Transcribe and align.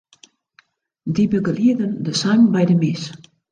Dy 1.13 1.23
begelieden 1.33 1.91
de 2.05 2.13
sang 2.21 2.41
by 2.53 2.63
de 2.69 2.75
mis. 2.83 3.03